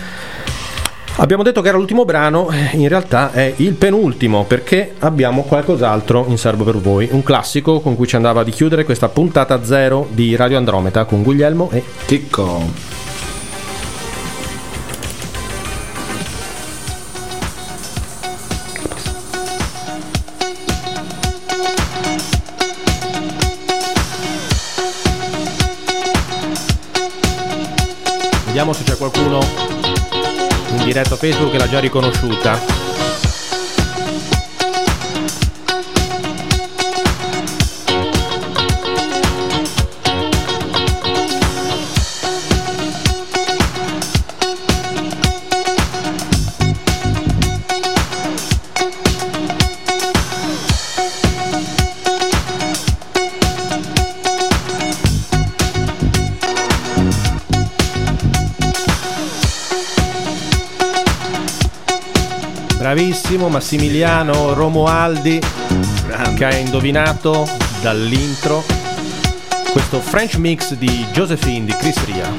Abbiamo 1.19 1.41
detto 1.41 1.61
che 1.61 1.69
era 1.69 1.77
l'ultimo 1.77 2.05
brano, 2.05 2.49
in 2.73 2.87
realtà 2.87 3.31
è 3.31 3.51
il 3.57 3.73
penultimo 3.73 4.45
perché 4.45 4.93
abbiamo 4.99 5.41
qualcos'altro 5.41 6.25
in 6.27 6.37
serbo 6.37 6.63
per 6.63 6.77
voi, 6.77 7.09
un 7.11 7.23
classico 7.23 7.79
con 7.81 7.95
cui 7.95 8.07
ci 8.07 8.15
andava 8.15 8.43
di 8.43 8.51
chiudere 8.51 8.85
questa 8.85 9.09
puntata 9.09 9.63
zero 9.63 10.07
di 10.11 10.35
Radio 10.35 10.57
Andromeda 10.57 11.05
con 11.05 11.23
Guglielmo 11.23 11.71
e 11.71 11.83
Chicco. 12.05 12.96
Diretta 30.97 31.15
Facebook 31.15 31.53
l'ha 31.53 31.69
già 31.69 31.79
riconosciuta. 31.79 32.96
Massimiliano 63.57 64.53
Romualdi 64.53 65.41
che 66.35 66.45
ha 66.45 66.55
indovinato 66.55 67.43
dall'intro 67.81 68.63
questo 69.71 69.99
French 69.99 70.35
mix 70.35 70.75
di 70.75 71.07
Josephine 71.11 71.65
di 71.65 71.75
Chris 71.75 72.05
Ria. 72.05 72.31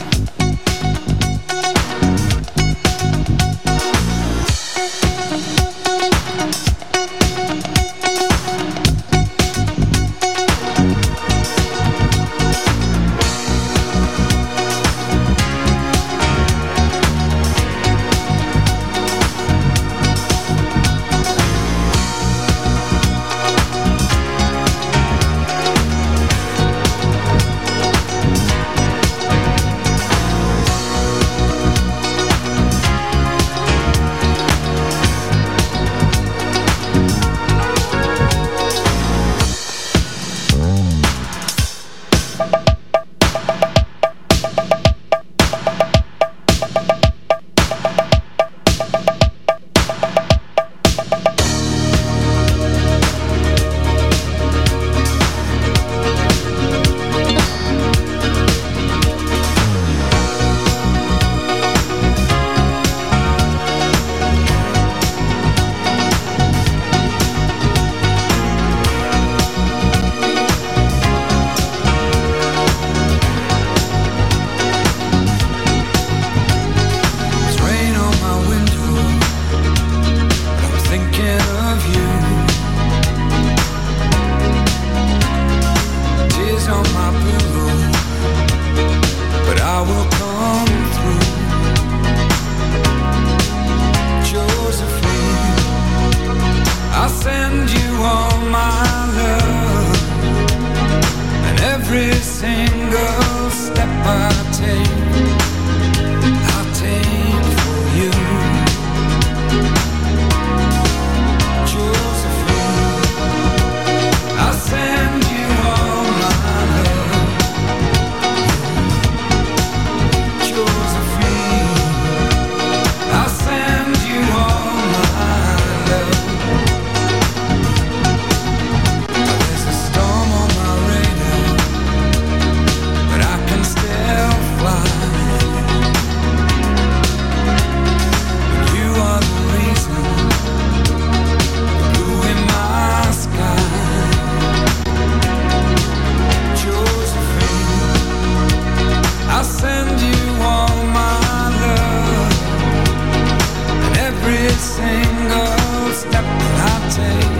Take, 156.90 157.36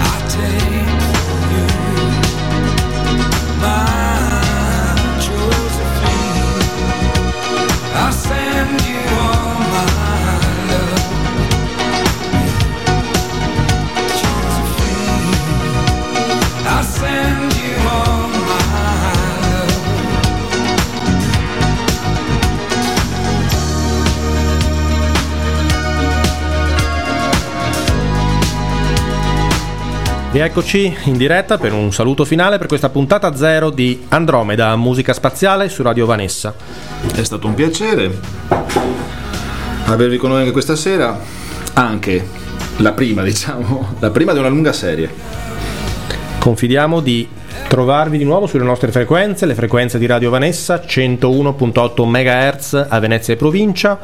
I 0.00 0.14
take 0.34 1.04
you, 1.52 1.66
my 3.60 3.87
Rieccoci 30.38 30.96
in 31.06 31.16
diretta 31.16 31.58
per 31.58 31.72
un 31.72 31.92
saluto 31.92 32.24
finale 32.24 32.58
per 32.58 32.68
questa 32.68 32.90
puntata 32.90 33.34
zero 33.34 33.70
di 33.70 34.04
Andromeda, 34.06 34.76
musica 34.76 35.12
spaziale 35.12 35.68
su 35.68 35.82
Radio 35.82 36.06
Vanessa. 36.06 36.54
È 37.12 37.24
stato 37.24 37.48
un 37.48 37.54
piacere 37.54 38.16
avervi 39.86 40.16
con 40.16 40.30
noi 40.30 40.38
anche 40.38 40.52
questa 40.52 40.76
sera, 40.76 41.18
anche 41.72 42.24
la 42.76 42.92
prima, 42.92 43.24
diciamo, 43.24 43.96
la 43.98 44.10
prima 44.10 44.32
di 44.32 44.38
una 44.38 44.46
lunga 44.46 44.72
serie. 44.72 45.12
Confidiamo 46.38 47.00
di 47.00 47.28
trovarvi 47.66 48.18
di 48.18 48.24
nuovo 48.24 48.46
sulle 48.46 48.64
nostre 48.64 48.90
frequenze, 48.90 49.46
le 49.46 49.54
frequenze 49.54 49.98
di 49.98 50.06
Radio 50.06 50.30
Vanessa 50.30 50.76
101.8 50.76 52.04
MHz 52.04 52.86
a 52.88 52.98
Venezia 52.98 53.34
e 53.34 53.36
provincia. 53.36 53.98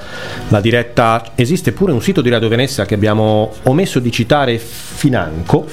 La 0.48 0.60
diretta 0.60 1.32
esiste 1.34 1.72
pure 1.72 1.92
un 1.92 2.02
sito 2.02 2.20
di 2.20 2.28
Radio 2.30 2.48
Venezia 2.48 2.84
che 2.84 2.94
abbiamo 2.94 3.52
omesso 3.64 3.98
di 4.00 4.12
citare 4.12 4.58
financo, 4.58 5.66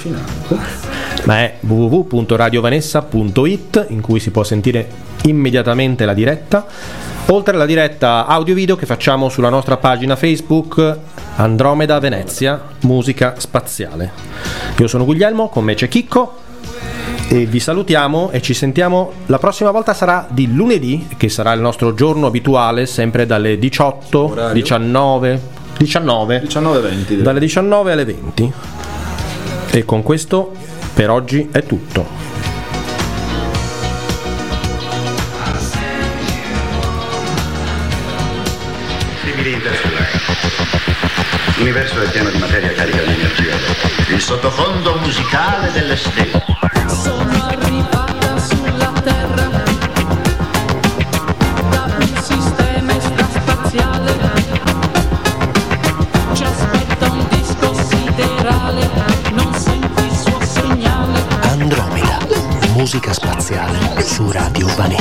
ma 1.25 1.39
è 1.39 1.55
www.radiovanessa.it 1.59 3.87
in 3.89 4.01
cui 4.01 4.19
si 4.19 4.31
può 4.31 4.43
sentire 4.43 4.87
immediatamente 5.23 6.05
la 6.05 6.13
diretta. 6.13 6.65
Oltre 7.27 7.55
alla 7.55 7.65
diretta 7.65 8.25
audio-video 8.25 8.75
che 8.75 8.85
facciamo 8.85 9.29
sulla 9.29 9.49
nostra 9.49 9.77
pagina 9.77 10.15
Facebook 10.15 10.97
Andromeda 11.35 11.99
Venezia, 11.99 12.61
musica 12.81 13.35
spaziale. 13.37 14.11
Io 14.79 14.87
sono 14.87 15.05
Guglielmo, 15.05 15.49
con 15.49 15.63
me 15.63 15.75
c'è 15.75 15.87
Chicco 15.87 16.49
e 17.33 17.45
vi 17.45 17.61
salutiamo 17.61 18.29
e 18.31 18.41
ci 18.41 18.53
sentiamo 18.53 19.13
la 19.27 19.39
prossima 19.39 19.71
volta 19.71 19.93
sarà 19.93 20.27
di 20.29 20.53
lunedì 20.53 21.07
che 21.15 21.29
sarà 21.29 21.53
il 21.53 21.61
nostro 21.61 21.93
giorno 21.93 22.27
abituale 22.27 22.85
sempre 22.85 23.25
dalle 23.25 23.57
18 23.57 24.19
Orario? 24.19 24.53
19 24.53 25.41
19 25.77 26.41
19.20 26.41 27.13
dalle 27.21 27.39
19 27.39 27.91
alle 27.93 28.03
20 28.03 28.53
e 29.71 29.85
con 29.85 30.03
questo 30.03 30.51
per 30.93 31.09
oggi 31.09 31.47
è 31.49 31.63
tutto. 31.63 32.19
L'universo 41.55 42.01
è 42.01 42.09
pieno 42.09 42.29
di 42.29 42.37
materia 42.39 42.73
carica 42.73 43.01
di 43.03 43.13
energia. 43.13 43.55
Il 44.09 44.19
sottofondo 44.19 44.97
musicale 44.97 45.71
delle 45.71 45.95
stelle. 45.95 46.70
Musica 62.91 63.13
spaziale 63.13 64.01
su 64.01 64.31
Radio 64.31 64.67
Vanessa. 64.75 65.00